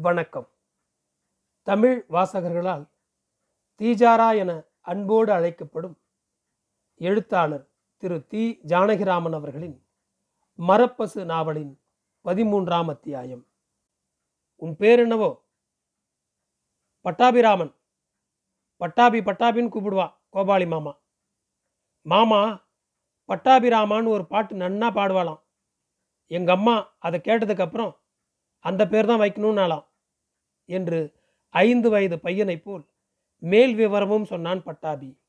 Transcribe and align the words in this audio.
வணக்கம். 0.00 0.48
தமிழ் 1.62 2.06
வாசகர்களால் 2.08 2.90
தீஜாரா 3.78 4.36
என 4.36 4.64
அன்போடு 4.80 5.32
அழைக்கப்படும் 5.32 6.00
எழுத்தாளர் 6.96 7.70
திரு 7.96 8.26
தி. 8.26 8.60
ஜானகிராமன் 8.66 9.34
அவர்களின் 9.34 9.86
மரப்பசு 10.58 11.24
நாவலின் 11.24 11.80
பதிமூன்றாம் 12.24 12.88
அத்தியாயம். 12.88 13.46
உன் 14.54 14.76
பேர் 14.76 14.98
என்னவோ 14.98 15.48
பட்டாபிராமன். 17.00 17.74
பட்டாபி 18.76 19.18
பட்டாபின்னு 19.18 19.74
கூப்பிடுவா 19.74 20.14
கோபாலி 20.32 20.66
மாமா. 20.66 21.00
மாமா 22.02 22.66
பட்டாபிராமான்னு 23.28 24.08
ஒரு 24.08 24.26
பாட்டு 24.26 24.56
நன்னா 24.56 24.90
பாடுவாளாம். 24.98 25.42
எங்கள் 26.26 26.54
அம்மா 26.54 26.96
அதை 26.98 27.20
கேட்டதுக்கப்புறம் 27.20 27.98
அந்த 28.58 28.86
பேர் 28.86 29.06
தான் 29.06 29.20
வைக்கணும்னாலாம் 29.20 29.86
என்று 30.68 31.14
ஐந்து 31.48 31.90
வயது 31.90 32.20
பையனைப் 32.20 32.64
போல் 32.64 32.84
மேல் 33.38 33.74
விவரமும் 33.74 34.24
சொன்னான் 34.24 34.62
பட்டாபி. 34.62 35.20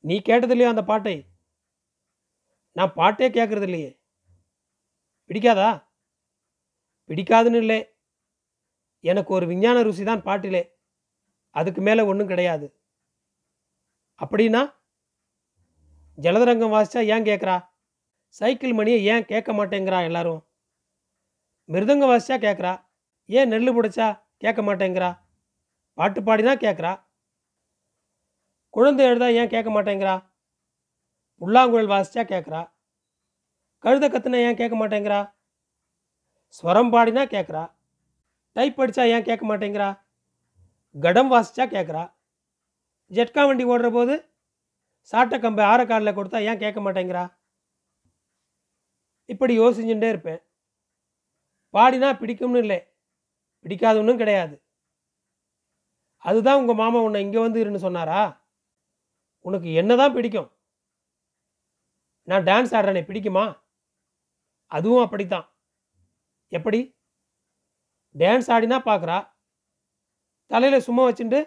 நீ 0.00 0.22
கேட்டதில்லையோ 0.24 0.68
அந்த 0.68 0.84
பாட்டை? 0.84 1.26
நான் 2.72 2.92
பாட்டே 2.92 3.28
கேட்கறது 3.28 3.62
இல்லையே 3.62 4.00
பிடிக்காதா? 5.30 5.86
பிடிக்காதுன்னு 7.08 7.56
இல்லை. 7.56 7.94
எனக்கு 9.00 9.34
ஒரு 9.34 9.46
விஞ்ஞான 9.46 9.82
ருசி 9.82 10.04
தான் 10.04 10.22
பாட்டிலே. 10.22 10.62
அதுக்கு 11.50 11.80
மேலே 11.80 12.02
ஒன்றும் 12.02 12.26
கிடையாது. 12.26 12.66
அப்படின்னா? 14.18 14.62
ஜலதரங்கம் 16.18 16.72
வாசித்தா 16.72 17.06
ஏன் 17.06 17.22
கேட்குறா? 17.22 17.68
சைக்கிள் 18.26 18.72
மணியை 18.72 19.04
ஏன் 19.04 19.24
கேட்க 19.24 19.52
மாட்டேங்கிறா 19.52 20.04
எல்லாரும்? 20.04 20.46
மிருதங்க 21.68 22.06
வாசித்தா 22.12 22.36
கேட்குறா? 22.46 22.89
ஏன் 23.30 23.48
நெல் 23.48 23.72
புடைச்சா 23.72 24.22
கேட்க 24.36 24.62
மாட்டேங்கிறா? 24.62 25.18
பாட்டு 25.94 26.20
பாடினா 26.20 26.52
கேட்குறா. 26.54 27.04
குழந்தை 28.70 29.06
எழுதா 29.06 29.28
ஏன் 29.32 29.48
கேட்க 29.48 29.70
மாட்டேங்கிறா? 29.70 30.32
புல்லாங்குழல் 31.40 31.92
வாசித்தா 31.92 32.22
கேட்குறா. 32.22 32.72
கழுத 33.84 34.08
கத்துனா 34.08 34.36
ஏன் 34.36 34.56
கேட்க 34.56 34.76
மாட்டேங்கிறா? 34.76 35.34
ஸ்வரம் 36.48 36.92
பாடினா 36.92 37.24
கேட்குறா. 37.24 37.74
டைப் 38.52 38.82
படித்தா 38.82 39.08
ஏன் 39.08 39.22
கேட்க 39.22 39.56
மாட்டேங்கிறா? 39.56 40.00
கடம் 41.00 41.32
வாசித்தா 41.32 41.64
கேட்குறா. 41.66 42.14
ஜெட்கா 43.10 43.46
வண்டி 43.46 43.64
ஓடுற 43.64 43.92
போது 43.92 44.32
சாட்டை 45.00 45.38
கம்பை 45.38 45.64
ஆரக்காரில் 45.64 46.16
கொடுத்தா 46.16 46.40
ஏன் 46.42 46.58
கேட்க 46.58 46.80
மாட்டேங்கிறா? 46.80 47.38
இப்படி 49.24 49.58
யோசிச்சுட்டே 49.58 50.08
இருப்பேன். 50.08 50.40
பாடினா 51.74 52.08
பிடிக்கும்னு 52.18 52.56
இல்லை. 52.56 52.92
பிடிக்காத 53.64 53.98
ஒன்றும் 54.02 54.20
கிடையாது. 54.22 54.54
அதுதான் 56.28 56.60
உங்கள் 56.60 56.80
மாமா 56.82 56.98
உன்னை 57.06 57.20
இங்கே 57.26 57.40
வந்து 57.44 57.58
இருன்னு 57.62 57.84
சொன்னாரா? 57.86 58.20
உனக்கு 59.44 59.68
என்ன 59.80 59.92
தான் 60.00 60.14
பிடிக்கும்? 60.16 60.48
நான் 62.28 62.46
டான்ஸ் 62.48 62.74
ஆடுறேனே 62.78 63.02
பிடிக்குமா? 63.08 63.44
அதுவும் 64.76 65.04
அப்படித்தான். 65.04 65.46
எப்படி? 66.52 66.80
டான்ஸ் 68.14 68.50
ஆடினா 68.54 68.78
பார்க்குறா 68.90 69.18
தலையில் 70.50 70.86
சும்மா 70.86 71.02
வச்சுட்டு 71.06 71.40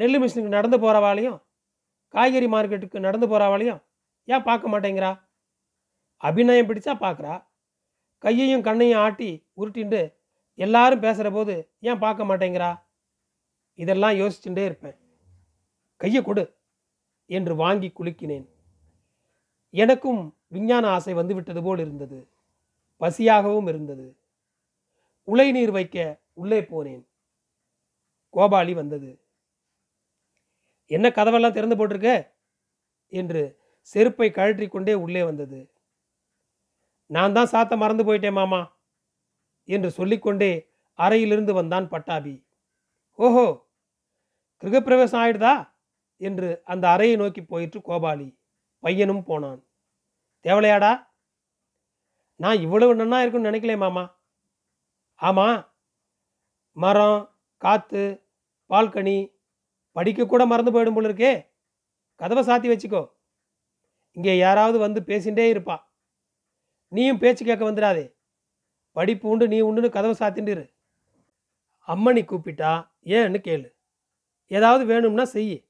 நெல் 0.00 0.18
மிஷினுக்கு 0.22 0.56
நடந்து 0.56 0.76
போகிறவாளையும் 0.84 1.38
காய்கறி 2.14 2.46
மார்க்கெட்டுக்கு 2.54 3.06
நடந்து 3.06 3.26
போகிறவாளையும் 3.32 3.80
ஏன் 4.28 4.46
பார்க்க 4.48 4.72
மாட்டேங்கிறா? 4.72 5.10
அபிநயம் 6.28 6.68
பிடிச்சா 6.68 6.92
பார்க்குறா. 7.04 7.34
கையையும் 8.24 8.64
கண்ணையும் 8.66 9.00
ஆட்டி 9.04 9.30
உருட்டின்ட்டு 9.60 10.02
எல்லாரும் 10.64 11.04
பேசுகிற 11.04 11.28
போது 11.30 11.54
ஏன் 11.80 12.02
பார்க்க 12.04 12.28
மாட்டேங்கிறா? 12.30 12.70
இதெல்லாம் 13.78 14.18
யோசிச்சுட்டே 14.20 14.64
இருப்பேன். 14.64 14.96
கையை 16.00 16.22
கொடு 16.22 16.44
என்று 17.30 17.52
வாங்கி 17.54 17.88
குலுக்கினேன். 17.88 18.46
எனக்கும் 19.74 20.22
விஞ்ஞான 20.48 20.84
ஆசை 20.88 21.12
வந்துவிட்டது 21.14 21.60
போல் 21.62 21.78
இருந்தது. 21.78 22.18
பசியாகவும் 23.00 23.68
இருந்தது. 23.68 24.06
உலை 25.28 25.46
நீர் 25.52 25.70
வைக்க 25.70 25.96
உள்ளே 26.32 26.60
போனேன். 26.72 27.02
கோபாலி 28.34 28.72
வந்தது. 28.74 29.10
என்ன 30.90 31.08
கதவெல்லாம் 31.08 31.56
திறந்து 31.56 31.76
போட்டிருக்க? 31.76 32.10
என்று 33.12 33.42
செருப்பை 33.92 34.28
கழற்றி 34.30 34.66
கொண்டே 34.68 34.94
உள்ளே 35.04 35.22
வந்தது. 35.22 35.60
நான் 37.10 37.32
தான் 37.32 37.52
சாத்த 37.52 37.76
மறந்து 37.76 38.04
போயிட்டேன் 38.04 38.38
மாமா. 38.40 38.60
என்று 39.64 39.90
சொல்லிக்கொண்டே 39.90 40.70
அறையிலிருந்து 40.94 41.54
வந்தான் 41.54 41.88
பட்டாபி. 41.88 42.46
ஓஹோ 43.14 43.70
கிரகப்பிரவேசம் 44.62 45.22
ஆயிடுதா? 45.24 45.70
என்று 46.16 46.62
அந்த 46.64 46.88
அறையை 46.88 47.16
நோக்கி 47.16 47.44
போயிற்று 47.44 47.80
கோபாலி. 47.80 48.38
பையனும் 48.78 49.22
போனான். 49.22 49.64
தேவலையாடா 50.42 51.06
நான் 52.36 52.60
இவ்வளவு 52.60 52.94
நன்னா 52.94 53.20
இருக்குன்னு 53.20 53.50
நினைக்கல 53.50 53.76
மாமா. 53.76 54.20
ஆமாம் 55.14 55.74
மரம் 56.72 57.38
காற்று 57.56 58.28
பால்கனி 58.70 59.34
படிக்க 59.92 60.26
கூட 60.26 60.46
மறந்து 60.46 60.70
போயிடும் 60.70 60.94
போல 60.94 61.08
இருக்கே. 61.08 61.50
கதவை 62.14 62.44
சாத்தி 62.44 62.72
வச்சுக்கோ. 62.72 63.08
இங்கே 64.12 64.36
யாராவது 64.36 64.78
வந்து 64.78 65.00
பேசிகிட்டே 65.00 65.46
இருப்பா. 65.52 65.78
நீயும் 66.88 67.18
பேச்சு 67.18 67.44
கேட்க 67.44 67.70
வந்துடாதே. 67.70 68.14
படிப்பு 68.96 69.28
உண்டு 69.28 69.48
நீ 69.48 69.62
உண்டுன்னு 69.62 69.90
கதவை 69.90 70.14
சாத்திண்டிரு 70.18 70.64
அம்மனி 71.88 72.22
கூப்பிட்டா 72.22 72.72
ஏன்னு 73.04 73.38
கேளு. 73.46 73.68
ஏதாவது 74.46 74.84
வேணும்னா 74.84 75.24
செய் 75.24 75.66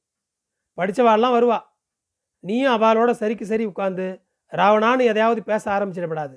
படித்தவாள்லாம் 0.76 1.34
வருவா. 1.36 1.58
நீயும் 2.44 2.72
அவளோட 2.72 3.10
சரிக்கு 3.10 3.42
சரி 3.42 3.66
உட்காந்து 3.66 4.06
ராவணான்னு 4.52 5.04
எதையாவது 5.10 5.42
பேச 5.42 5.64
ஆரம்பிச்சிடப்படாது. 5.70 6.36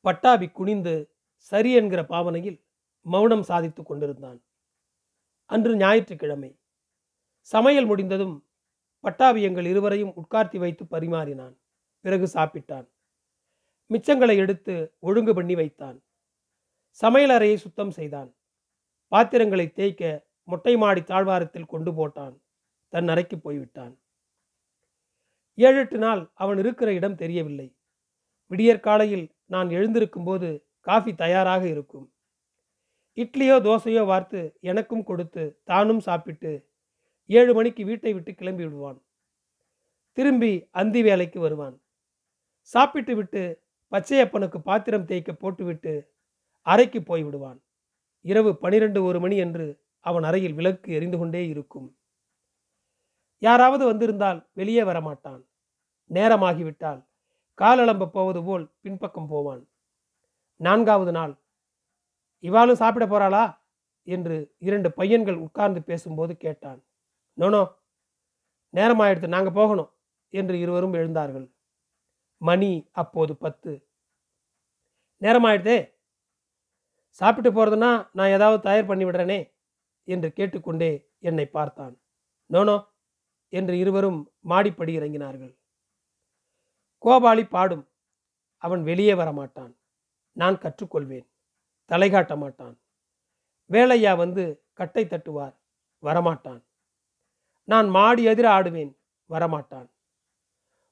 பட்டாபி 0.00 0.48
குனிந்து 0.48 0.94
சரி 1.36 1.72
என்கிற 1.72 2.04
பாவனையில் 2.04 2.58
மௌனம் 3.06 3.42
சாதித்து 3.42 3.82
கொண்டிருந்தான். 3.82 4.38
அன்று 5.50 5.76
ஞாயிற்றுக்கிழமை. 5.76 6.50
சமையல் 7.40 7.84
முடிந்ததும் 7.84 8.48
பட்டாபி 9.00 9.42
எங்கள் 9.42 9.64
இருவரையும் 9.64 10.12
உட்கார்த்தி 10.16 10.58
வைத்து 10.58 10.84
பரிமாறினான். 10.84 11.54
பிறகு 12.00 12.26
சாப்பிட்டான். 12.32 12.86
மிச்சங்களை 13.90 14.36
எடுத்து 14.36 14.74
ஒழுங்கு 14.98 15.32
பண்ணி 15.34 15.54
வைத்தான். 15.54 15.98
சமையலறையை 17.00 17.56
சுத்தம் 17.56 17.90
செய்தான். 17.90 18.30
பாத்திரங்களை 19.12 19.66
தேய்க்க 19.72 20.02
மொட்டை 20.48 20.74
மாடி 20.76 21.02
தாழ்வாரத்தில் 21.02 21.70
கொண்டு 21.72 21.90
போட்டான். 21.90 22.34
தன் 22.92 23.08
அறைக்கு 23.08 23.36
போய்விட்டான் 23.38 23.94
ஏழு 25.58 25.78
எட்டு 25.78 25.98
நாள் 25.98 26.22
அவன் 26.34 26.58
இருக்கிற 26.58 26.88
இடம் 26.92 27.14
தெரியவில்லை. 27.14 27.68
விடியற்காலையில் 28.50 29.26
நான் 29.46 29.68
எழுந்திருக்கும் 29.70 30.24
போது 30.24 30.48
காஃபி 30.80 31.12
தயாராக 31.14 31.62
இருக்கும். 31.68 32.06
இட்லியோ 33.18 33.56
தோசையோ 33.66 34.02
வார்த்து 34.06 34.40
எனக்கும் 34.60 35.04
கொடுத்து 35.04 35.44
தானும் 35.64 36.00
சாப்பிட்டு 36.00 36.52
ஏழு 37.30 37.52
மணிக்கு 37.54 37.82
வீட்டை 37.84 38.12
விட்டு 38.14 38.32
கிளம்பி 38.34 38.64
விடுவான் 38.64 38.98
திரும்பி 40.18 40.52
அந்தி 40.70 41.00
வேலைக்கு 41.02 41.38
வருவான். 41.40 41.76
சாப்பிட்டு 42.70 43.14
விட்டு 43.16 43.42
பச்சையப்பனுக்கு 43.92 44.58
பாத்திரம் 44.58 45.04
தேய்க்க 45.04 45.32
போட்டுவிட்டு 45.32 46.14
அறைக்கு 46.60 47.02
போய் 47.02 47.22
விடுவான் 47.22 47.60
இரவு 48.20 48.56
பனிரெண்டு 48.56 49.04
ஒரு 49.04 49.20
மணி 49.20 49.36
என்று 49.36 49.84
அவன் 50.00 50.22
அறையில் 50.22 50.54
விளக்கு 50.54 50.92
எரிந்து 50.92 51.18
கொண்டே 51.18 51.48
இருக்கும். 51.48 51.96
யாராவது 53.38 53.84
வந்திருந்தால் 53.86 54.48
வெளியே 54.52 54.82
வரமாட்டான். 54.82 55.42
நேரமாகிவிட்டால் 56.10 57.00
காலளம்ப 57.58 58.06
போவது 58.06 58.44
போல் 58.44 58.74
பின்பக்கம் 58.80 59.26
போவான். 59.26 59.68
நான்காவது 60.56 61.12
நாள் 61.12 61.34
இவாளும் 62.44 62.80
சாப்பிட 62.82 63.06
போறாளா? 63.06 63.44
என்று 64.02 64.54
இரண்டு 64.58 64.92
பையன்கள் 64.92 65.36
உட்கார்ந்து 65.36 65.82
பேசும்போது 65.82 66.36
கேட்டான். 66.36 66.80
நோனோ 67.38 67.62
நேரமாயிடுத்து 68.74 69.26
நாங்கள் 69.26 69.52
போகணும் 69.52 69.90
என்று 70.28 70.58
இருவரும் 70.58 70.92
எழுந்தார்கள். 70.92 71.55
மணி 72.36 72.88
அப்போது 72.92 73.36
பத்து. 73.36 73.88
நேரமாயிடுதே. 75.20 75.94
சாப்பிட்டு 77.08 77.50
போகிறதுனா 77.52 78.08
நான் 78.12 78.28
ஏதாவது 78.28 78.62
தயார் 78.62 78.86
பண்ணி 78.86 79.04
விடுறேனே 79.04 79.52
என்று 80.04 80.32
கேட்டுக்கொண்டே 80.32 81.10
என்னை 81.18 81.46
பார்த்தான். 81.46 82.00
நோனோ 82.52 82.86
என்று 83.48 83.78
இருவரும் 83.78 84.32
மாடிப்படி 84.40 84.96
இறங்கினார்கள். 84.96 85.58
கோபாலி 87.04 87.48
பாடும். 87.48 87.88
அவன் 88.56 88.82
வெளியே 88.82 89.12
வரமாட்டான். 89.12 89.76
நான் 90.32 90.58
கற்றுக்கொள்வேன். 90.58 91.26
தலை 91.84 92.10
காட்ட 92.10 92.36
மாட்டான். 92.36 92.80
வேலையா 93.70 94.16
வந்து 94.16 94.64
கட்டை 94.72 95.04
தட்டுவார். 95.04 95.56
வரமாட்டான். 96.02 96.64
நான் 97.64 97.88
மாடி 97.88 98.26
எதிர 98.26 98.46
ஆடுவேன். 98.58 98.96
வரமாட்டான். 99.30 99.90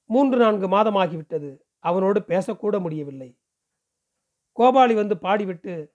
மூன்று 0.04 0.38
நான்கு 0.38 0.68
மாதமாகிவிட்டது. 0.68 1.60
அவனோடு 1.78 2.20
பேசக்கூட 2.20 2.80
முடியவில்லை. 2.80 3.38
கோபாலி 4.58 4.94
வந்து 4.94 5.14
பாடிவிட்டு 5.14 5.88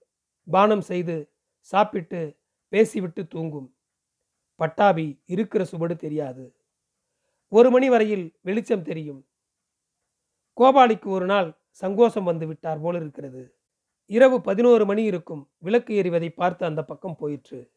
பானம் 0.50 0.80
செய்து 0.80 1.32
சாப்பிட்டு 1.60 2.38
பேசிவிட்டு 2.68 3.26
தூங்கும். 3.26 3.76
பட்டாபி 4.54 5.22
இருக்கிற 5.26 5.64
சுவடு 5.64 5.96
தெரியாது. 5.96 6.54
ஒரு 7.48 7.70
மணி 7.70 7.88
வரையில் 7.88 8.38
வெளிச்சம் 8.40 8.82
தெரியும். 8.82 9.28
கோபாலிக்கு 10.60 11.06
ஒரு 11.06 11.26
நாள் 11.26 11.60
சங்கோஷம் 11.80 12.22
வந்து 12.22 12.46
விட்டார் 12.46 12.80
போல 12.80 12.98
இருக்கிறது. 12.98 13.54
இரவு 14.06 14.40
பதினோரு 14.40 14.86
மணி 14.86 15.02
இருக்கும். 15.02 15.50
விளக்கு 15.58 16.02
எறிவதை 16.02 16.28
பார்த்து 16.28 16.66
அந்த 16.66 16.84
பக்கம் 16.84 17.16
போயிற்று. 17.16 17.72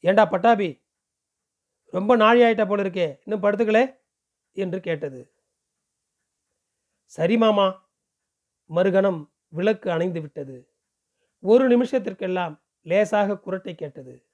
ஏண்டா 0.00 0.24
பட்டாபி? 0.24 0.82
ரொம்ப 1.84 2.16
நாழி 2.16 2.40
ஆயிட்டா 2.42 2.68
போல 2.68 2.82
இருக்கே. 2.82 3.20
இன்னும் 3.24 3.42
படுத்துக்கலே? 3.42 4.04
என்று 4.56 4.80
கேட்டது. 4.80 5.32
சரி 7.04 7.36
மாமா 7.36 7.90
மறுகணம் 8.68 9.32
விளக்கு 9.48 9.90
அணைந்து 9.90 10.20
விட்டது. 10.20 10.70
ஒரு 11.40 11.68
நிமிஷத்திற்கெல்லாம் 11.68 12.60
லேசாக 12.82 13.32
குரட்டை 13.32 13.74
கேட்டது. 13.74 14.26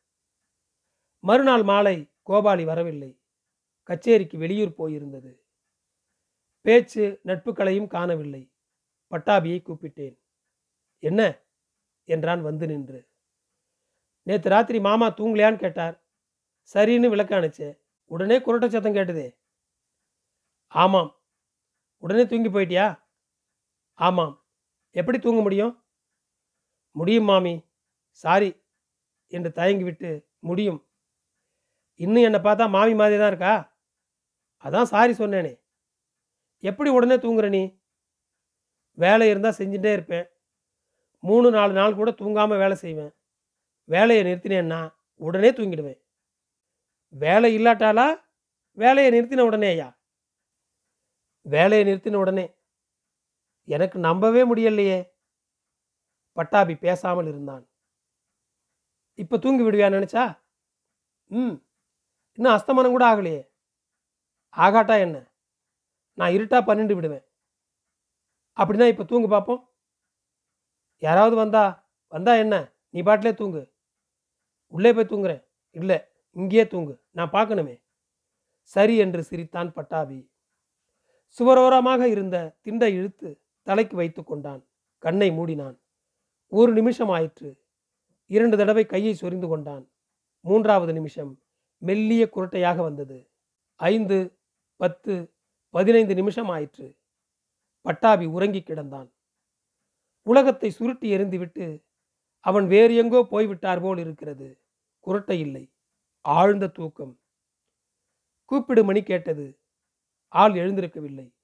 மறுநாள் 1.20 1.62
மாலை 1.62 2.10
கோபாலி 2.26 2.64
வரவில்லை. 2.64 3.20
கச்சேரிக்கு 3.82 4.38
வெளியூர் 4.38 4.74
போயிருந்தது. 4.78 5.40
பேச்சு 6.60 7.20
நட்புகளையும் 7.22 7.86
காணவில்லை. 7.86 8.52
பட்டாபியை 9.10 9.62
கூப்பிட்டேன். 9.62 10.19
என்ன? 10.98 11.38
என்றான் 12.04 12.42
வந்து 12.42 12.66
நின்று. 12.66 13.10
நேற்று 14.22 14.50
ராத்திரி 14.50 14.80
மாமா 14.80 15.10
தூங்கலையான்னு 15.10 15.56
கேட்டார். 15.56 16.04
சரின்னு 16.74 17.08
விளக்க 17.08 17.40
அணைச்சேன் 17.40 17.78
உடனே 18.04 18.38
குரட்டை 18.38 18.69
சத்தம் 18.69 18.92
கேட்டதே. 18.92 19.36
ஆமாம். 20.72 21.10
உடனே 21.98 22.26
தூங்கி 22.26 22.48
போயிட்டியா? 22.48 23.02
ஆமாம். 23.94 24.46
எப்படி 24.90 25.19
தூங்க 25.19 25.42
முடியும்? 25.42 25.84
முடியும் 26.90 27.24
மாமி. 27.24 27.64
சாரி. 28.10 28.64
என்று 29.26 29.52
தயங்கிவிட்டு 29.54 30.26
முடியும். 30.38 30.88
இன்னும் 31.94 32.22
என்னை 32.22 32.40
பார்த்தா 32.40 32.69
மாமி 32.69 32.94
மாதிரி 32.94 33.19
தான் 33.19 33.26
இருக்கா? 33.26 33.80
அதான் 34.64 34.82
சாரி 34.82 35.12
சொன்னேனே. 35.12 35.60
எப்படி 36.58 36.90
உடனே 36.90 37.16
தூங்குற 37.16 37.48
நீ? 37.48 37.80
வேலை 38.92 39.28
இருந்தால் 39.28 39.54
செஞ்சுட்டே 39.58 39.92
இருப்பேன். 39.92 40.26
மூணு 41.19 41.50
நாலு 41.50 41.72
நாள் 41.72 41.94
கூட 41.94 42.10
தூங்காமல் 42.10 42.58
வேலை 42.58 42.76
செய்வேன். 42.76 43.12
வேலையை 43.84 44.24
நிறுத்தினேன்னா 44.24 44.94
உடனே 45.16 45.50
தூங்கிடுவேன். 45.50 46.00
வேலை 47.08 47.58
இல்லாட்டாலா 47.58 48.14
வேலையை 48.72 49.12
நிறுத்தின 49.12 49.46
உடனேயா? 49.50 50.01
வேலையை 51.47 51.83
நிறுத்தின 51.89 52.15
உடனே 52.15 52.55
எனக்கு 53.65 53.99
நம்பவே 53.99 54.43
முடியலையே. 54.44 55.11
பட்டாபி 56.33 56.75
பேசாமல் 56.77 57.27
இருந்தான். 57.27 57.69
இப்போ 59.15 59.39
தூங்கி 59.39 59.62
விடுவியா 59.65 59.89
நினச்சா? 59.97 60.25
ம் 61.31 61.55
இன்னும் 62.39 62.53
அஸ்தமனம் 62.53 62.91
கூட 62.91 63.05
ஆகலையே. 63.12 63.50
ஆகாட்டா 64.56 64.99
என்ன? 65.00 65.17
நான் 66.15 66.31
இருட்டா 66.31 66.65
பண்ணிட்டு 66.65 66.94
விடுவேன். 66.94 67.25
அப்படின்னா 68.56 68.89
இப்போ 68.89 69.05
தூங்கு 69.05 69.29
பார்ப்போம் 69.29 69.62
யாராவது 70.99 71.37
வந்தா 71.37 71.91
வந்தா 72.09 72.35
என்ன? 72.35 72.55
நீ 72.91 73.00
பாட்டிலே 73.03 73.35
தூங்கு. 73.35 73.62
உள்ளே 74.67 74.93
போய் 74.93 75.11
தூங்குறேன். 75.12 75.43
இல்லை 75.71 75.99
இங்கேயே 76.31 76.67
தூங்கு. 76.67 77.05
நான் 77.11 77.31
பார்க்கணுமே. 77.31 77.83
சரி 78.62 78.97
என்று 78.97 79.23
சிரித்தான் 79.23 79.73
பட்டாபி. 79.73 80.31
சுவரோரமாக 81.38 82.02
இருந்த 82.05 82.56
திண்டை 82.62 82.94
இழுத்து 82.94 83.40
தலைக்கு 83.62 83.96
வைத்து 83.96 84.25
கொண்டான். 84.25 84.67
கண்ணை 84.99 85.31
மூடினான். 85.31 85.79
ஒரு 86.46 86.73
நிமிஷம் 86.73 87.08
ஆயிற்று. 87.08 87.64
இரண்டு 88.26 88.56
தடவை 88.56 88.87
கையை 88.87 89.14
சொரிந்து 89.14 89.49
கொண்டான். 89.49 89.90
மூன்றாவது 90.40 90.93
நிமிஷம் 90.93 91.40
மெல்லிய 91.79 92.31
குரட்டையாக 92.34 92.76
வந்தது. 92.76 93.31
ஐந்து 93.75 94.38
பத்து 94.76 95.34
பதினைந்து 95.70 96.14
நிமிஷம் 96.14 96.49
ஆயிற்று. 96.49 96.99
பட்டாபி 97.81 98.25
உறங்கி 98.25 98.58
கிடந்தான். 98.58 99.11
உலகத்தை 100.23 100.70
சுருட்டி 100.70 101.12
எறிந்துவிட்டு 101.12 101.84
அவன் 102.40 102.67
வேறு 102.67 102.96
எங்கோ 102.96 103.23
போய்விட்டார் 103.23 103.81
போல் 103.81 103.99
இருக்கிறது. 103.99 104.61
குரட்டை 105.06 105.31
இல்லை. 105.31 105.73
ஆழ்ந்த 106.20 106.69
தூக்கம். 106.69 107.20
கூப்பிடு 108.44 108.84
மணி 108.84 109.02
கேட்டது. 109.02 109.62
ஆள் 110.32 110.52
எழுந்திருக்கவில்லை. 110.52 111.34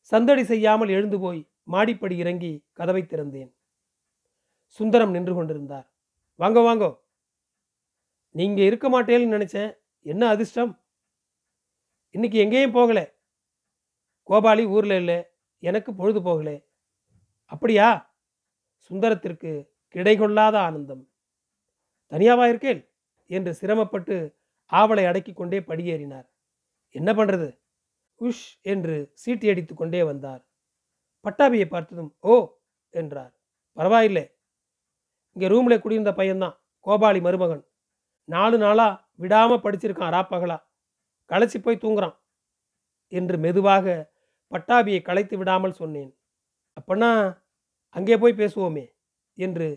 சந்தடி 0.00 0.44
செய்யாமல் 0.44 0.88
எழுந்து 0.88 1.20
போய் 1.20 1.50
மாடிப்படி 1.62 2.16
இறங்கி 2.16 2.66
கதவை 2.72 3.02
திறந்தேன். 3.02 3.54
சுந்தரம் 4.66 5.10
நின்று 5.10 5.34
கொண்டிருந்தார். 5.34 5.92
வாங்க 6.34 6.60
வாங்கோ. 6.60 6.98
நீங்க 8.30 8.62
இருக்க 8.62 8.90
மாட்டேன்னு 8.90 9.32
நினைச்சேன். 9.36 9.74
என்ன 10.00 10.28
அதிர்ஷ்டம்? 10.28 10.84
இன்னைக்கு 12.10 12.38
எங்கேயும் 12.38 12.70
போகல. 12.70 13.14
கோபாலி 14.28 14.66
ஊர்ல 14.66 14.96
இல்லை. 14.96 15.24
எனக்கு 15.58 15.94
பொழுது 15.94 16.20
போகலே. 16.20 16.64
அப்படியா? 17.44 18.16
சுந்தரத்திற்கு 18.90 19.70
கிடைகொள்ளாத 19.88 20.60
ஆனந்தம். 20.60 21.10
தனியாவா 22.10 22.48
இருக்கேன்? 22.48 22.88
என்று 23.26 23.54
சிரமப்பட்டு 23.54 24.36
ஆவலை 24.70 25.06
அடக்கி 25.06 25.32
கொண்டே 25.32 25.60
படியேறினார். 25.60 26.28
என்ன 26.90 27.12
பண்றது? 27.12 27.59
உஷ் 28.20 28.44
என்று 28.64 28.96
சீட்டியடித்து 29.22 29.74
கொண்டே 29.74 30.02
வந்தார். 30.02 30.42
பட்டாபியை 31.24 31.66
பார்த்ததும் 31.68 32.12
ஓ! 32.24 32.34
என்றார். 32.94 33.32
பரவாயில்லை. 33.76 34.24
இங்கே 35.36 35.48
ரூமில் 35.48 35.82
குடியிருந்த 35.82 36.12
பையன்தான் 36.12 36.56
கோபாலி 36.86 37.20
மருமகன். 37.20 37.62
நாலு 38.28 38.58
நாளாக 38.58 38.92
விடாமல் 39.16 39.64
படிச்சிருக்கான் 39.64 40.14
ராப்பகலா. 40.14 40.58
களைச்சி 41.30 41.58
போய் 41.60 41.82
தூங்குறான். 41.84 42.16
என்று 43.12 43.36
மெதுவாக 43.38 43.86
பட்டாபியை 44.52 45.00
களைத்து 45.02 45.36
விடாமல் 45.38 45.78
சொன்னேன். 45.80 46.12
அப்பன்னா 46.76 47.10
அங்கே 47.96 48.16
போய் 48.18 48.40
பேசுவோமே 48.40 48.84
என்று 49.38 49.68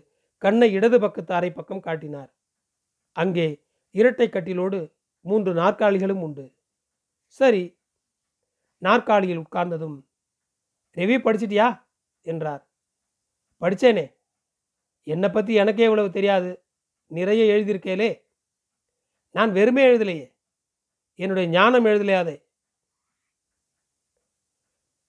கண்ணை 0.42 0.68
இடது 0.72 0.98
பக்கத்து 1.00 1.32
அறை 1.34 1.50
பக்கம் 1.52 1.80
காட்டினார். 1.80 2.30
அங்கே 3.16 3.46
இரட்டை 3.94 4.28
கட்டிலோடு 4.28 4.78
மூன்று 5.24 5.52
நாற்காலிகளும் 5.54 6.22
உண்டு. 6.22 6.44
சரி 7.40 7.62
நாற்காலியில் 8.84 9.42
உட்கார்ந்ததும் 9.42 9.96
ரெவி 10.96 11.16
படிச்சிட்டியா? 11.18 11.68
என்றார். 12.26 12.62
படித்தேனே 13.60 14.04
என்னை 15.06 15.28
பற்றி 15.28 15.52
எனக்கே 15.54 15.84
இவ்வளவு 15.84 16.10
தெரியாது. 16.10 16.50
நிறைய 17.10 17.42
எழுதியிருக்கேலே. 17.54 18.10
நான் 19.34 19.50
வெறுமே 19.52 19.82
எழுதலையே. 19.86 20.26
என்னுடைய 21.18 21.46
ஞானம் 21.48 21.84
எழுதலையாதே. 21.84 22.36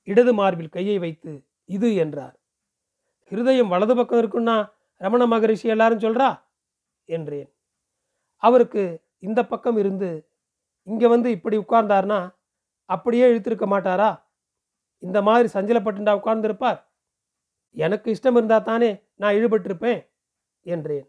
இடது 0.08 0.34
மார்பில் 0.34 0.70
கையை 0.70 0.98
வைத்து 1.00 1.32
இது 1.66 1.90
என்றார். 1.96 2.36
ஹிருதயம் 3.32 3.68
வலது 3.68 3.94
பக்கம் 3.96 4.20
இருக்குன்னா 4.20 4.56
ரமண 5.02 5.24
மகரிஷி 5.26 5.68
எல்லாரும் 5.68 6.00
சொல்றா? 6.00 6.30
என்றேன். 7.10 7.50
அவருக்கு 8.44 8.84
இந்த 9.20 9.40
பக்கம் 9.46 9.78
இருந்து 9.78 10.10
இங்கே 10.88 11.08
வந்து 11.08 11.30
இப்படி 11.32 11.58
உட்கார்ந்தார்னா 11.58 12.20
அப்படியே 12.86 13.32
இழுத்திருக்க 13.32 13.66
மாட்டாரா? 13.66 14.24
இந்த 14.98 15.22
மாதிரி 15.22 15.50
சஞ்சலப்பட்டுண்டா 15.54 16.12
உட்கார்ந்திருப்பார். 16.20 16.80
எனக்கு 17.72 18.14
இஷ்டம் 18.14 18.32
இருந்தா 18.32 18.60
தானே 18.60 19.04
நான் 19.16 19.34
இழுபட்டிருப்பேன் 19.34 20.08
என்றேன். 20.62 21.08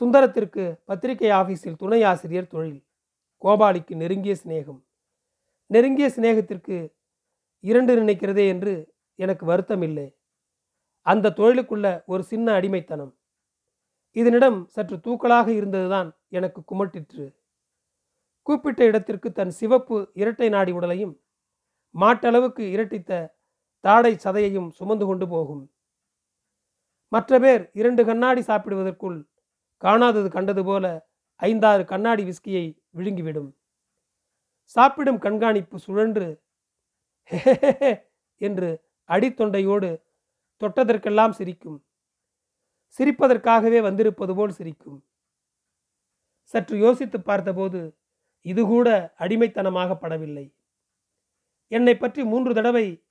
சுந்தரத்திற்கு 0.00 0.80
பத்திரிகை 0.84 1.30
ஆபீஸில் 1.30 1.76
துணை 1.76 2.02
ஆசிரியர் 2.02 2.46
தொழில் 2.46 2.86
கோபாலிக்கு 3.42 3.94
நெருங்கிய 3.94 4.36
சிநேகம். 4.44 4.80
நெருங்கிய 5.66 6.12
சிநேகத்திற்கு 6.16 6.76
இரண்டு 7.60 8.02
நினைக்கிறதே 8.02 8.48
என்று 8.48 8.94
எனக்கு 9.14 9.46
வருத்தம் 9.46 9.82
இல்லை 9.82 10.16
அந்த 11.02 11.32
தொழிலுக்குள்ள 11.36 12.04
ஒரு 12.04 12.22
சின்ன 12.22 12.52
அடிமைத்தனம். 12.52 13.12
இதனிடம் 14.12 14.66
சற்று 14.66 14.96
தூக்கலாக 14.96 15.48
இருந்ததுதான் 15.48 16.08
எனக்கு 16.28 16.60
குமட்டிற்று. 16.70 17.24
கூப்பிட்ட 18.48 18.82
இடத்திற்கு 18.90 19.28
தன் 19.38 19.52
சிவப்பு 19.60 19.96
இரட்டை 20.20 20.48
நாடி 20.54 20.72
உடலையும் 20.78 21.14
மாட்டளவுக்கு 21.94 22.62
இரட்டித்த 22.74 23.12
தாடை 23.84 24.12
சதையையும் 24.24 24.70
சுமந்து 24.78 25.04
கொண்டு 25.06 25.26
போகும். 25.28 25.64
மற்ற 27.12 27.38
பேர் 27.44 27.62
இரண்டு 27.80 28.02
கண்ணாடி 28.08 28.42
சாப்பிடுவதற்குள் 28.48 29.18
காணாதது 29.82 30.28
கண்டது 30.36 30.62
போல 30.64 30.84
ஐந்தாறு 31.42 31.82
கண்ணாடி 31.84 32.22
விஸ்கியை 32.28 32.64
விழுங்கிவிடும். 32.96 33.50
சாப்பிடும் 34.76 35.20
கண்காணிப்பு 35.26 35.76
சுழன்று 35.84 36.28
என்று 38.40 38.70
அடித்தொண்டையோடு 39.08 39.90
தொட்டதற்கெல்லாம் 40.62 41.36
சிரிக்கும். 41.38 41.78
சிரிப்பதற்காகவே 42.96 43.78
வந்திருப்பது 43.88 44.32
போல் 44.38 44.56
சிரிக்கும். 44.58 44.98
சற்று 46.54 46.76
யோசித்து 46.78 47.18
பார்த்தபோது 47.20 47.80
இது 48.40 48.66
கூட 48.66 49.14
அடிமைத்தனமாக 49.18 49.94
படவில்லை 49.94 50.52
என்னை 51.68 51.96
பற்றி 51.96 52.24
மூன்று 52.24 52.54
தடவை 52.54 53.04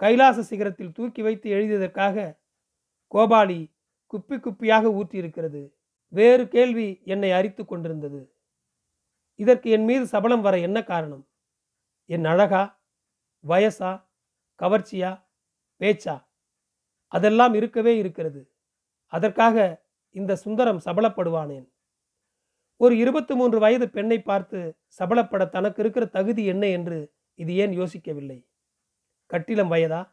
கைலாச 0.00 0.42
சிகரத்தில் 0.42 0.92
தூக்கி 0.92 1.22
வைத்து 1.22 1.50
எழுதியதற்காக 1.50 2.38
கோபாலி 3.14 3.60
குப்பி 4.12 4.36
குப்பியாக 4.36 4.84
ஊற்றியிருக்கிறது. 4.90 5.72
வேறு 6.12 6.48
கேள்வி 6.48 7.00
என்னை 7.04 7.30
அரித்து 7.32 7.64
கொண்டிருந்தது. 7.64 8.32
இதற்கு 9.36 9.70
என் 9.70 9.84
மீது 9.84 10.06
சபலம் 10.06 10.40
வர 10.40 10.58
என்ன 10.58 10.82
காரணம்? 10.82 11.28
என் 12.06 12.24
அழகா 12.24 12.82
வயசா 13.48 14.04
கவர்ச்சியா 14.60 15.22
பேச்சா? 15.80 16.16
அதெல்லாம் 17.08 17.54
இருக்கவே 17.54 17.96
இருக்கிறது. 17.96 18.50
அதற்காக 19.06 19.56
இந்த 20.10 20.36
சுந்தரம் 20.36 20.80
சபலப்படுவானேன். 20.84 21.68
ஒரு 22.80 22.96
இருபத்தி 22.96 23.34
மூன்று 23.34 23.58
வயது 23.58 23.90
பெண்ணை 23.90 24.22
பார்த்து 24.22 24.78
சபலப்பட 24.98 25.48
தனக்கு 25.48 25.82
இருக்கிற 25.82 26.06
தகுதி 26.06 26.44
என்ன 26.44 26.66
என்று 26.66 27.12
இது 27.34 27.54
ஏன் 27.54 27.70
யோசிக்கவில்லை? 27.70 28.46
கட்டிலம் 29.30 29.72
வயதா? 29.72 30.12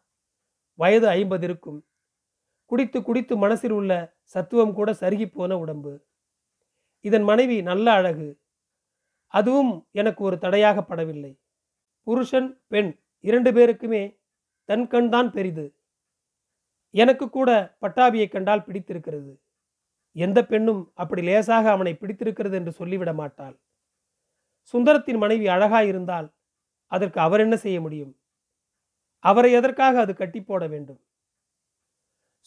வயது 0.73 1.07
ஐம்பது 1.07 1.45
இருக்கும். 1.45 1.85
குடித்து 2.65 3.03
குடித்து 3.03 3.37
மனசில் 3.37 3.71
உள்ள 3.71 4.17
சத்துவம் 4.23 4.73
கூட 4.73 4.91
சருகி 4.91 5.31
போன 5.31 5.57
உடம்பு. 5.57 6.05
இதன் 7.01 7.23
மனைவி 7.23 7.61
நல்ல 7.61 7.91
அழகு. 7.91 8.39
அதுவும் 9.27 9.87
எனக்கு 9.91 10.23
ஒரு 10.23 10.35
தடையாகப்படவில்லை 10.41 11.39
புருஷன் 12.03 12.61
பெண் 12.67 12.99
இரண்டு 13.19 13.51
பேருக்குமே 13.51 14.19
தன் 14.63 14.87
கண் 14.87 15.09
தான் 15.09 15.31
பெரிது. 15.31 15.65
எனக்கு 16.89 17.29
கூட 17.29 17.77
பட்டாபியை 17.81 18.29
கண்டால் 18.29 18.63
பிடித்திருக்கிறது. 18.63 19.31
எந்த 20.17 20.39
பெண்ணும் 20.43 20.81
அப்படி 21.01 21.21
லேசாக 21.21 21.65
அவனை 21.71 21.93
பிடித்திருக்கிறது 21.93 22.55
என்று 22.59 22.71
சொல்லிவிட 22.79 23.11
மாட்டாள். 23.13 23.55
சுந்தரத்தின் 24.73 25.19
மனைவி 25.23 25.45
அழகாயிருந்தால் 25.55 26.27
அதற்கு 26.91 27.19
அவர் 27.19 27.43
என்ன 27.45 27.55
செய்ய 27.55 27.77
முடியும்? 27.81 28.13
அவரை 29.23 29.51
எதற்காக 29.59 29.99
அது 29.99 30.13
கட்டி 30.15 30.39
போட 30.41 30.63
வேண்டும்? 30.67 30.99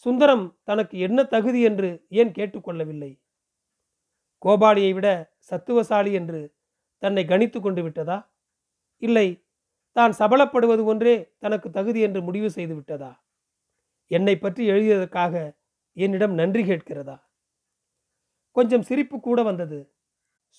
சுந்தரம் 0.05 0.45
தனக்கு 0.63 0.95
என்ன 0.99 1.19
தகுதி 1.23 1.59
என்று 1.69 1.89
ஏன் 2.19 2.31
கேட்டுக்கொள்ளவில்லை 2.37 3.11
கோபாலியை 4.41 4.91
விட 4.93 5.07
சத்துவசாலி 5.49 6.11
என்று 6.19 6.39
தன்னை 7.03 7.23
கணித்து 7.25 7.59
கொண்டு 7.61 7.81
விட்டதா? 7.83 8.17
இல்லை 9.01 9.27
தான் 9.95 10.13
சபலப்படுவது 10.19 10.83
ஒன்றே 10.91 11.15
தனக்கு 11.39 11.67
தகுதி 11.69 11.99
என்று 12.07 12.19
முடிவு 12.21 12.49
செய்து 12.57 12.73
விட்டதா? 12.75 13.11
என்னை 14.11 14.35
பற்றி 14.37 14.63
எழுதியதற்காக 14.71 15.33
என்னிடம் 15.97 16.33
நன்றி 16.33 16.63
கேட்கிறதா? 16.63 17.17
கொஞ்சம் 18.55 18.85
சிரிப்பு 18.89 19.17
கூட 19.19 19.39
வந்தது. 19.43 19.79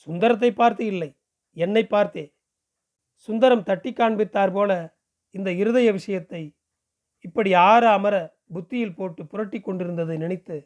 சுந்தரத்தை 0.07 0.51
பார்த்து 0.61 0.85
இல்லை 0.93 1.11
என்னை 1.57 1.85
பார்த்தே. 1.87 2.25
சுந்தரம் 3.29 3.67
தட்டி 3.69 3.91
காண்பித்தார் 3.93 4.53
போல 4.53 4.73
இந்த 5.35 5.51
இருதய 5.53 5.89
விஷயத்தை 5.93 6.43
இப்படி 7.25 7.51
ஆற 7.71 7.85
அமர 7.99 8.15
புத்தியில் 8.55 8.97
போட்டு 8.99 9.23
புரட்டி 9.25 9.59
கொண்டிருந்ததை 9.61 10.17
நினைத்து 10.17 10.57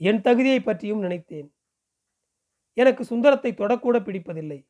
என் 0.00 0.22
தகுதியை 0.26 0.60
பற்றியும் 0.60 1.02
நினைத்தேன். 1.06 1.48
எனக்கு 2.76 3.02
சுந்தரத்தை 3.04 3.50
தொடக்கூட 3.52 3.96
பிடிப்பதில்லை. 4.06 4.60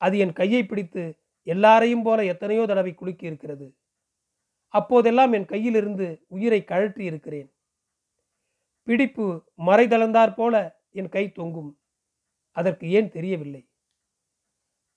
அது 0.00 0.14
என் 0.24 0.38
கையை 0.40 0.62
பிடித்து 0.64 1.04
எல்லாரையும் 1.46 2.04
போல 2.06 2.20
எத்தனையோ 2.32 2.62
தடவை 2.66 2.92
குலுக்கி 2.94 3.24
இருக்கிறது 3.30 3.66
அப்போதெல்லாம் 4.74 5.32
என் 5.32 5.50
கையிலிருந்து 5.52 6.06
உயிரை 6.28 6.60
கழற்றி 6.64 7.02
இருக்கிறேன் 7.10 7.48
பிடிப்பு 8.86 9.52
மறைதளந்தாற் 9.58 10.34
போல 10.34 10.84
என் 10.90 11.08
கை 11.08 11.32
தொங்கும். 11.32 11.80
அதற்கு 12.50 12.90
ஏன் 12.90 13.10
தெரியவில்லை? 13.10 13.68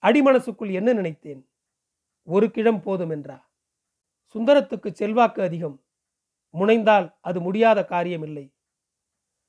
அடிமனசுக்குள் 0.02 0.72
என்ன 0.72 0.94
நினைத்தேன்? 0.94 1.50
ஒரு 2.24 2.52
கிழம் 2.52 2.82
போதும் 2.82 3.10
என்றா? 3.10 3.52
சுந்தரத்துக்கு 4.34 4.92
செல்வாக்கு 4.92 5.42
அதிகம். 5.42 5.84
முனைந்தால் 6.54 7.16
அது 7.22 7.42
முடியாத 7.42 7.86
காரியமில்லை. 7.90 8.56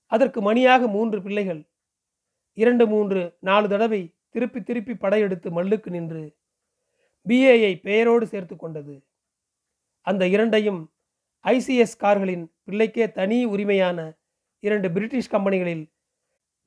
அதற்கு 0.07 0.41
மணியாக 0.41 0.87
மூன்று 0.87 1.23
பிள்ளைகள். 1.23 1.71
இரண்டு 2.53 2.87
மூன்று 2.87 3.37
நாலு 3.41 3.69
தடவை 3.69 4.15
திருப்பி 4.29 4.63
திருப்பி 4.63 4.97
படையெடுத்து 4.97 5.51
மல்லுக்கு 5.51 5.91
நின்று 5.91 6.37
பிஏயை 7.29 7.81
பெயரோடு 7.81 8.27
சேர்த்து 8.27 8.57
கொண்டது. 8.57 9.07
அந்த 10.01 10.29
இரண்டையும் 10.29 10.93
ஐசிஎஸ் 11.45 11.97
கார்களின் 11.99 12.55
பிள்ளைக்கே 12.67 13.13
தனி 13.13 13.45
உரிமையான 13.45 14.19
இரண்டு 14.63 14.89
பிரிட்டிஷ் 14.91 15.33
கம்பெனிகளில் 15.35 15.85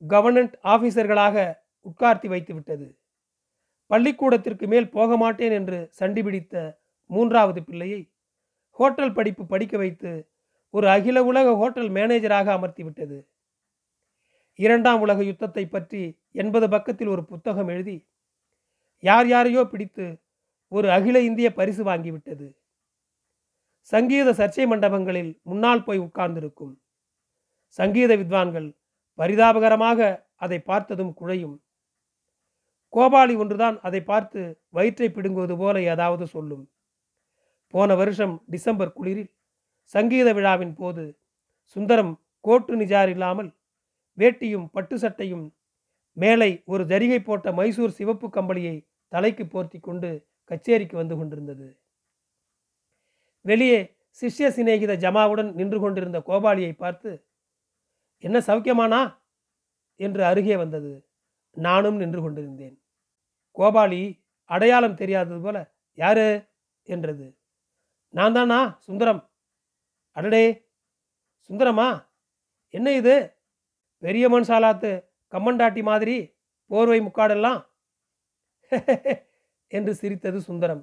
கவர்னன்ட் 0.02 0.54
ஆபீசர்களாக 0.64 1.36
உட்கார்த்தி 1.86 2.28
வைத்துவிட்டது. 2.32 2.86
பள்ளிக்கூடத்திற்கு 3.90 4.66
மேல் 4.66 4.88
போக 4.88 5.16
மாட்டேன் 5.16 5.54
என்று 5.58 5.78
சண்டி 5.90 6.22
பிடித்த 6.22 6.54
மூன்றாவது 7.10 7.60
பிள்ளையை 7.64 8.00
ஹோட்டல் 8.78 9.12
படிப்பு 9.12 9.42
படிக்க 9.46 9.74
வைத்து 9.76 10.12
ஒரு 10.74 10.86
அகில 10.88 11.18
உலக 11.24 11.48
ஹோட்டல் 11.54 11.90
மேனேஜராக 11.90 12.48
அமர்த்திவிட்டது. 12.58 13.18
இரண்டாம் 14.58 15.00
உலக 15.00 15.22
யுத்தத்தை 15.22 15.64
பற்றி 15.66 16.02
எண்பது 16.42 16.66
பக்கத்தில் 16.68 17.12
ஒரு 17.14 17.22
புத்தகம் 17.24 17.68
எழுதி 17.68 17.96
யார் 19.02 19.28
யாரையோ 19.28 19.62
பிடித்து 19.64 20.06
ஒரு 20.72 20.88
அகில 20.90 21.16
இந்திய 21.20 21.48
பரிசு 21.52 21.82
வாங்கிவிட்டது. 21.84 22.46
சங்கீத 23.92 24.28
சர்ச்சை 24.32 24.64
மண்டபங்களில் 24.72 25.32
முன்னால் 25.42 25.84
போய் 25.84 25.98
உட்கார்ந்திருக்கும் 25.98 26.74
சங்கீத 27.78 28.12
வித்வான்கள் 28.20 28.68
பரிதாபகரமாக 29.18 30.00
அதை 30.44 30.58
பார்த்ததும் 30.70 31.12
குழையும். 31.20 31.56
கோபாலி 32.92 33.34
ஒன்றுதான் 33.42 33.76
அதை 33.86 34.00
பார்த்து 34.10 34.40
வயிற்றை 34.76 35.08
பிடுங்குவது 35.10 35.54
போல 35.62 35.76
ஏதாவது 35.92 36.24
சொல்லும். 36.34 36.64
போன 37.74 37.94
வருஷம் 38.00 38.34
டிசம்பர் 38.54 38.94
குளிரில் 38.98 39.32
சங்கீத 39.94 40.28
விழாவின் 40.38 40.74
போது 40.80 41.04
சுந்தரம் 41.76 42.12
கோட்டு 42.44 42.74
நிஜார் 42.82 43.10
இல்லாமல் 43.14 43.50
வேட்டியும் 44.18 44.66
பட்டு 44.74 44.96
சட்டையும் 44.98 45.44
மேலை 46.16 46.50
ஒரு 46.72 46.82
ஜரிகை 46.92 47.18
போட்ட 47.22 47.52
மைசூர் 47.52 47.96
சிவப்பு 47.98 48.26
கம்பளியை 48.36 48.74
தலைக்கு 49.12 49.44
போர்த்தி 49.46 49.78
கொண்டு 49.80 50.10
கச்சேரிக்கு 50.50 50.96
வந்து 51.00 51.14
கொண்டிருந்தது. 51.18 51.66
வெளியே 53.44 53.80
சிஷ்ய 54.22 54.48
சிநேகித 54.56 54.92
ஜமாவுடன் 55.04 55.50
நின்று 55.60 55.78
கொண்டிருந்த 55.80 56.18
கோபாலியை 56.28 56.72
பார்த்து 56.82 57.10
என்ன 58.18 58.38
சௌக்கியமானா? 58.38 59.00
என்று 59.96 60.24
அருகே 60.24 60.56
வந்தது. 60.56 60.92
நானும் 61.56 61.96
நின்று 61.96 62.20
கொண்டிருந்தேன். 62.22 62.76
கோபாலி 63.56 64.02
அடையாளம் 64.50 64.94
தெரியாதது 64.94 65.40
போல 65.40 65.58
யாரு? 65.98 66.26
என்றது. 66.86 67.26
நான் 68.14 68.32
தானா? 68.32 68.78
சுந்தரம். 68.80 69.30
அடடே! 70.16 70.44
சுந்தரமா? 71.50 71.88
என்ன 72.70 72.92
இது? 72.92 73.14
பெரிய 74.02 74.28
மன்சாலாத்து 74.28 74.90
கம்மண்டாட்டி 75.32 75.82
மாதிரி 75.82 76.16
போர்வை 76.70 77.00
முக்காடெல்லாம்? 77.00 77.60
என்று 79.68 79.94
சிரித்தது 79.94 80.40
சுந்தரம். 80.40 80.82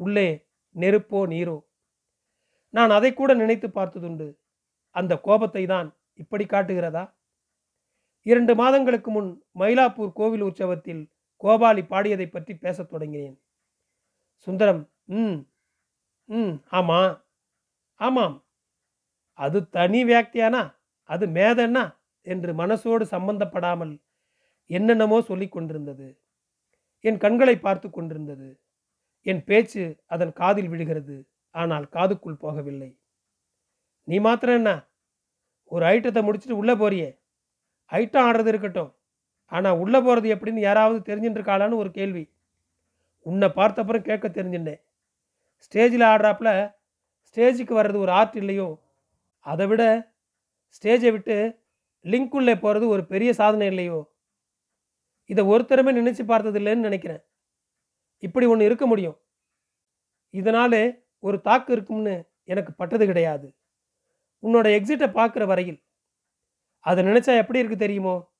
உள்ளே 0.00 0.28
நெருப்போ 0.76 1.26
நீரோ? 1.26 1.56
நான் 2.74 2.90
அதை 2.90 3.14
கூட 3.14 3.34
நினைத்து 3.34 3.68
பார்த்ததுண்டு. 3.68 4.28
அந்த 4.90 5.18
கோபத்தை 5.18 5.66
தான் 5.66 5.88
இப்படி 6.20 6.44
காட்டுகிறதா? 6.46 7.04
இரண்டு 8.26 8.52
மாதங்களுக்கு 8.54 9.10
முன் 9.10 9.28
மயிலாப்பூர் 9.58 10.12
கோவில் 10.12 10.42
உற்சவத்தில் 10.42 11.02
கோபாலி 11.40 11.82
பாடியதை 11.84 12.26
பற்றி 12.30 12.54
பேசத் 12.56 12.90
தொடங்கினேன். 12.92 13.36
சுந்தரம் 14.46 14.82
ம் 15.14 15.38
ம் 16.28 16.54
ஆமா 16.72 17.00
ஆமாம். 18.00 18.36
அது 19.38 19.58
தனி 19.68 20.00
வியாக்தியானா? 20.04 20.62
அது 21.10 21.26
மேதன்னா? 21.28 21.84
என்று 22.26 22.50
மனசோடு 22.54 23.04
சம்பந்தப்படாமல் 23.10 23.94
என்னென்னமோ 24.70 25.18
சொல்லி 25.22 25.48
கொண்டிருந்தது. 25.48 26.08
என் 27.04 27.18
கண்களை 27.18 27.56
பார்த்து 27.58 27.88
கொண்டிருந்தது. 27.90 28.48
என் 29.26 29.44
பேச்சு 29.44 29.84
அதன் 30.06 30.32
காதில் 30.32 30.68
விழுகிறது. 30.68 31.16
ஆனால் 31.54 31.86
காதுக்குள் 31.92 32.42
போகவில்லை. 32.42 32.90
நீ 34.08 34.18
மாத்திரம் 34.18 34.56
என்ன? 34.56 34.70
ஒரு 35.70 35.84
ஐட்டத்தை 35.86 36.20
முடிச்சுட்டு 36.26 36.58
உள்ளே 36.60 36.74
போறியே. 36.74 37.08
ஐட்டம் 37.90 38.26
ஆடுறது 38.28 38.46
இருக்கட்டும். 38.46 38.90
ஆனால் 39.52 39.78
உள்ளே 39.78 40.00
போகிறது 40.00 40.28
எப்படின்னு 40.34 40.58
யாராவது 40.58 40.98
தெரிஞ்சுட்டுருக்காளான்னு 41.08 41.80
ஒரு 41.82 41.90
கேள்வி. 41.90 42.24
உன்னை 43.26 43.48
பார்த்தப்பறம் 43.56 44.08
கேட்க 44.08 44.28
தெரிஞ்சுட்டேன். 44.28 44.80
ஸ்டேஜில் 45.64 46.04
ஆடுறாப்புல 46.12 46.50
ஸ்டேஜுக்கு 47.30 47.74
வர்றது 47.80 47.96
ஒரு 47.96 48.12
ஆர்ட் 48.12 48.36
இல்லையோ 48.36 48.68
அதை 49.46 49.66
விட 49.66 49.82
ஸ்டேஜை 50.76 51.10
விட்டு 51.10 51.36
லிங்க்குள்ளே 52.04 52.54
போகிறது 52.60 52.88
ஒரு 52.88 53.02
பெரிய 53.06 53.30
சாதனை 53.32 53.66
இல்லையோ? 53.66 53.98
இதை 55.30 55.42
ஒருத்தருமே 55.44 55.92
நினச்சி 55.98 56.22
பார்த்ததில்லைன்னு 56.30 56.86
நினைக்கிறேன். 56.88 57.22
இப்படி 58.22 58.46
ஒன்று 58.46 58.64
இருக்க 58.64 58.86
முடியும். 58.86 59.18
இதனாலே 60.34 60.82
ஒரு 61.18 61.40
தாக்கு 61.40 61.72
இருக்கும்னு 61.72 62.14
எனக்கு 62.44 62.72
பட்டது 62.72 63.06
கிடையாது. 63.06 63.46
உன்னோட 64.42 64.66
எக்ஸிட்டை 64.66 65.08
பார்க்குற 65.10 65.46
வரையில். 65.46 65.84
அதை 66.78 67.04
நினச்சா 67.04 67.36
எப்படி 67.36 67.58
இருக்கு 67.58 67.76
தெரியுமோ? 67.76 68.32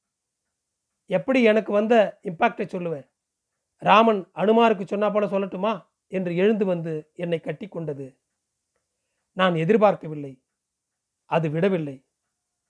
எப்படி 1.06 1.42
எனக்கு 1.42 1.72
வந்த 1.72 2.20
இம்பாக்டை 2.22 2.66
சொல்லுவேன்? 2.66 3.10
ராமன் 3.76 4.30
அனுமாருக்கு 4.34 4.86
சொன்னா 4.86 5.10
போல 5.10 5.26
சொல்லட்டுமா? 5.26 5.88
என்று 6.06 6.36
எழுந்து 6.36 6.64
வந்து 6.64 7.10
என்னை 7.14 7.40
கட்டி 7.40 7.68
கொண்டது. 7.68 8.20
நான் 9.32 9.54
எதிர்பார்க்கவில்லை. 9.54 10.44
அது 11.24 11.50
விடவில்லை. 11.50 12.06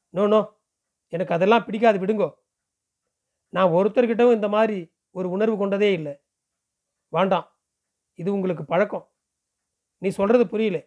No 0.09 0.27
no. 0.27 0.61
எனக்கு 1.07 1.35
அதெல்லாம் 1.35 1.65
பிடிக்காது. 1.65 1.99
விடுங்கோ. 1.99 2.35
நான் 3.49 3.71
ஒருத்தர்கிட்டவும் 3.71 4.35
இந்த 4.35 4.49
மாதிரி 4.49 4.95
ஒரு 5.11 5.31
உணர்வு 5.31 5.57
கொண்டதே 5.57 5.93
இல்லை. 5.93 6.21
வேண்டாம். 7.09 7.59
இது 8.15 8.33
உங்களுக்கு 8.33 8.65
பழக்கம். 8.65 9.13
நீ 9.99 10.09
சொல்கிறது 10.09 10.49
புரியல. 10.49 10.85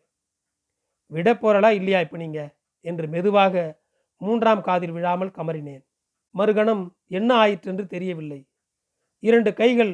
விட 1.13 1.29
போறலா 1.34 1.70
இல்லையா 1.72 2.00
இப்போ 2.00 2.17
நீங்க? 2.17 2.41
என்று 2.86 3.08
மெதுவாக 3.08 3.55
மூன்றாம் 4.22 4.62
காதில் 4.62 4.91
விழாமல் 4.91 5.36
கமறினேன். 5.38 5.84
மறுகணம் 6.36 6.84
என்ன 7.08 7.29
ஆயிற்று 7.36 7.70
என்று 7.72 7.86
தெரியவில்லை. 7.88 8.39
இரண்டு 9.24 9.51
கைகள் 9.53 9.93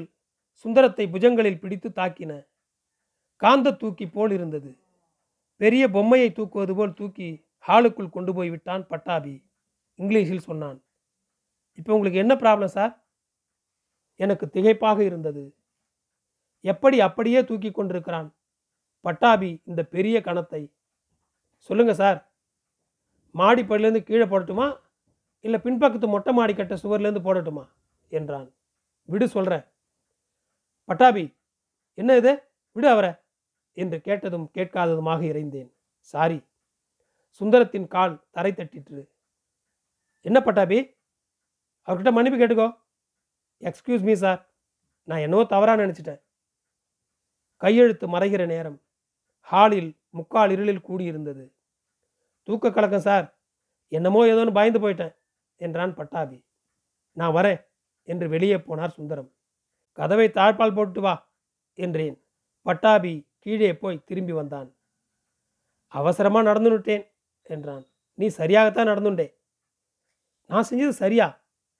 சுந்தரத்தை 0.65 1.05
புஜங்களில் 1.07 1.59
பிடித்து 1.59 1.89
தாக்கின. 1.89 2.31
காந்த 3.41 3.73
தூக்கி 3.73 4.05
போல் 4.07 4.31
இருந்தது. 4.31 4.71
பெரிய 5.61 5.83
பொம்மையை 5.89 6.29
தூக்குவது 6.31 6.73
போல் 6.75 6.93
தூக்கி 6.93 7.29
ஹாலுக்குள் 7.67 8.09
கொண்டு 8.09 8.31
போய் 8.33 8.49
விட்டான் 8.49 8.83
பட்டாபி. 8.87 9.35
இங்கிலீஷில் 9.99 10.47
சொன்னான் 10.47 10.77
இப்போ 11.77 11.91
உங்களுக்கு 11.93 12.19
என்ன 12.19 12.33
ப்ராப்ளம் 12.35 12.73
சார் 12.77 12.93
எனக்கு 14.19 14.45
திகைப்பாக 14.53 14.99
இருந்தது. 14.99 15.43
எப்படி 16.65 16.97
அப்படியே 16.99 17.39
தூக்கி 17.43 17.69
கொண்டிருக்கிறான்? 17.71 18.29
பட்டாபி 19.05 19.51
இந்த 19.65 19.81
பெரிய 19.85 20.17
கணத்தை 20.21 20.61
சொல்லுங்கள் 21.59 21.95
சார். 21.95 22.31
மாடிப்படிலேருந்து 23.33 24.03
கீழே 24.03 24.23
போடட்டுமா? 24.23 24.79
இல்லை 25.39 25.59
பின்பக்கத்து 25.63 26.07
மொட்டை 26.07 26.33
மாடி 26.33 26.53
கட்ட 26.53 26.75
சுவர்லேருந்து 26.75 27.21
போடட்டுமா? 27.21 27.69
என்றான். 28.09 28.53
விடு 29.05 29.27
சொல்கிறேன் 29.27 29.63
பட்டாபி 30.85 31.37
என்ன 31.93 32.17
இது? 32.17 32.43
விடு 32.71 32.89
அவரை. 32.89 33.11
என்று 33.73 34.01
கேட்டதும் 34.01 34.51
கேட்காததுமாக 34.53 35.21
இறைந்தேன். 35.21 35.73
சாரி. 35.99 36.47
சுந்தரத்தின் 37.39 37.87
கால் 37.87 38.25
தரை 38.31 38.51
தட்டிற்று. 38.51 39.09
என்ன 40.21 40.41
பட்டாபி? 40.41 40.95
அவர்கிட்ட 41.85 42.11
மன்னிப்பு 42.11 42.39
கேட்டுக்கோ. 42.39 42.77
எக்ஸ்கியூஸ் 43.59 44.01
மீ 44.01 44.13
சார் 44.13 44.49
நான் 45.03 45.19
என்னவோ 45.19 45.45
தவறாக 45.45 45.85
நினச்சிட்டேன். 45.85 46.21
கையெழுத்து 47.55 48.07
மறைகிற 48.07 48.45
நேரம். 48.45 48.81
ஹாலில் 49.41 49.98
முக்கால் 50.09 50.49
இருளில் 50.49 50.85
கூடியிருந்தது. 50.87 51.51
தூக்க 52.43 52.71
கலக்கம் 52.71 52.99
சார். 52.99 53.37
என்னமோ 53.87 54.25
ஏதோன்னு 54.25 54.53
பயந்து 54.53 54.79
போயிட்டேன் 54.79 55.15
என்றான் 55.55 55.95
பட்டாபி. 55.95 56.43
நான் 57.13 57.33
வரேன் 57.33 57.61
என்று 58.03 58.29
வெளியே 58.29 58.55
போனார் 58.55 58.87
சுந்தரம். 58.87 59.33
கதவை 59.93 60.27
தாழ்பால் 60.27 60.73
போட்டு 60.73 61.01
வா 61.01 61.29
என்றேன். 61.77 62.17
பட்டாபி 62.65 63.27
கீழே 63.39 63.73
போய் 63.73 64.03
திரும்பி 64.03 64.31
வந்தான். 64.31 64.75
அவசரமாக 65.87 66.53
நடந்துவிட்டேன் 66.53 67.05
என்றான். 67.41 67.85
நீ 68.13 68.27
சரியாகத்தான் 68.27 68.89
நடந்துண்டே. 68.89 69.27
நான் 70.45 70.67
செஞ்சது 70.69 70.89
சரியா? 70.89 71.27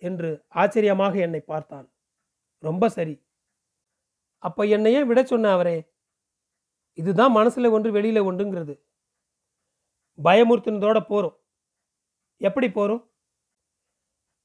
என்று 0.02 0.46
ஆச்சரியமாக 0.48 1.18
என்னை 1.18 1.40
பார்த்தான். 1.40 1.88
ரொம்ப 2.64 2.90
சரி. 2.90 3.24
அப்போ 4.44 4.64
என்னையே 4.66 5.04
விட 5.04 5.24
சொன்ன 5.24 5.52
அவரே? 5.52 5.78
இதுதான் 6.98 7.32
மனசில் 7.32 7.66
ஒன்று 7.66 7.92
வெளியில் 7.92 8.22
ஒன்றுங்கிறது. 8.22 8.76
பயமுறுத்தினதோடு 10.24 11.02
போகிறோம் 11.02 11.36
எப்படி 12.38 12.72
போகிறோம் 12.72 13.12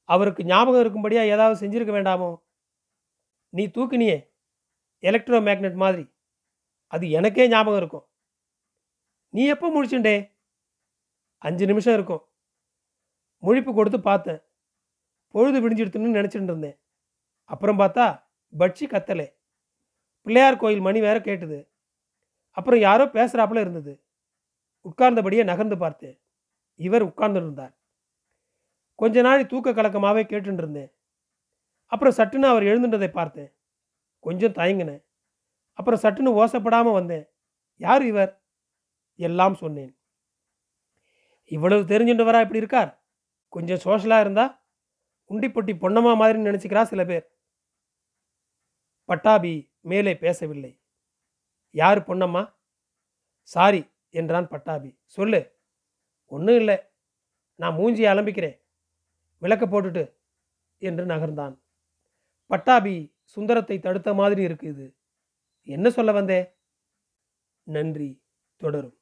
அவருக்கு 0.09 0.43
ஞாபகம் 0.45 0.83
இருக்கும்படியாக 0.83 1.31
ஏதாவது 1.35 1.55
செஞ்சிருக்க 1.61 1.91
வேண்டாமோ? 1.97 2.43
நீ 3.49 3.67
தூக்குனியே 3.67 4.17
எலக்ட்ரோ 5.01 5.39
மேக்னெட் 5.47 5.75
மாதிரி. 5.75 6.05
அது 6.87 7.11
எனக்கே 7.11 7.47
ஞாபகம் 7.47 7.79
இருக்கும். 7.79 8.07
நீ 9.29 9.47
எப்போ 9.47 9.67
முழிச்சுண்டே? 9.75 10.35
அஞ்சு 11.37 11.65
நிமிஷம் 11.65 11.93
இருக்கும். 11.93 12.23
முழிப்பு 13.41 13.73
கொடுத்து 13.73 13.99
பார்த்தேன். 13.99 14.41
பொழுது 15.27 15.57
விடிஞ்சிடுத்துன்னு 15.61 16.17
நினச்சிட்டு 16.19 16.43
இருந்தேன். 16.43 16.77
அப்புறம் 17.43 17.79
பார்த்தா 17.79 18.05
பட்சி 18.59 18.85
கத்தலை. 18.89 19.27
பிள்ளையார் 20.21 20.57
கோயில் 20.57 20.79
மணி 20.79 20.99
வேற 20.99 21.19
கேட்டுது. 21.19 21.59
அப்புறம் 22.57 22.79
யாரோ 22.79 23.05
பேசுகிறாப்புல 23.05 23.59
இருந்தது. 23.59 24.03
உட்கார்ந்தபடியே 24.85 25.43
நகர்ந்து 25.43 25.77
பார்த்தேன் 25.77 26.21
இவர் 26.75 27.01
உட்கார்ந்து 27.01 27.39
இருந்தார் 27.39 27.77
கொஞ்ச 28.95 29.21
நாள் 29.21 29.45
தூக்க 29.45 29.71
கலக்கமாகவே 29.71 30.23
கேட்டுருந்தேன் 30.23 30.91
அப்புறம் 31.85 32.15
சட்டுன்னு 32.17 32.51
அவர் 32.51 32.63
எழுந்துட்டதை 32.63 33.11
பார்த்தேன் 33.11 33.53
கொஞ்சம் 34.19 34.51
தயங்கினேன் 34.51 35.03
அப்புறம் 35.73 35.99
சட்டுன்னு 35.99 36.37
ஓசப்படாமல் 36.41 36.93
வந்தேன். 36.93 37.25
யார் 37.75 38.03
இவர்? 38.05 38.31
எல்லாம் 39.15 39.55
சொன்னேன். 39.55 39.97
இவ்வளவு 41.43 41.83
தெரிஞ்சுட்டவரா 41.83 42.41
இப்படி 42.41 42.57
இருக்கார்? 42.57 43.03
கொஞ்சம் 43.49 43.77
சோஷலாக 43.77 44.21
இருந்தால் 44.21 44.53
உண்டிப்பொட்டி 45.29 45.73
பொன்னம்மா 45.83 46.15
மாதிரி 46.15 46.39
நினச்சிக்கிறா 46.39 46.83
சில 46.83 47.05
பேர். 47.05 47.25
பட்டாபி 49.09 49.71
மேலே 49.81 50.17
பேசவில்லை. 50.17 50.71
யார் 51.75 51.99
பொன்னம்மா? 52.01 52.43
சாரி 53.41 53.81
என்றான் 54.09 54.47
பட்டாபி. 54.47 54.99
சொல்லு. 55.05 55.41
ஒன்றும் 56.25 56.55
இல்லை. 56.55 56.77
நான் 57.55 57.77
மூஞ்சியை 57.77 58.09
அலம்பிக்கிறேன். 58.13 58.61
விளக்க 59.37 59.65
போட்டுட்டு 59.65 60.03
என்று 60.77 61.05
நகர்ந்தான். 61.05 61.55
பட்டாபி 62.47 63.15
சுந்தரத்தை 63.23 63.79
தடுத்த 63.79 64.13
மாதிரி 64.13 64.45
இருக்குது 64.45 64.95
என்ன 65.63 65.89
சொல்ல 65.89 66.11
வந்தே? 66.11 66.53
நன்றி 67.63 68.23
தொடரும். 68.57 68.97